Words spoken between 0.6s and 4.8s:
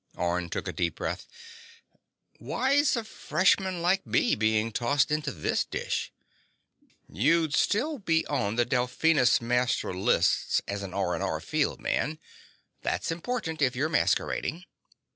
a deep breath. "Why's a freshman like me being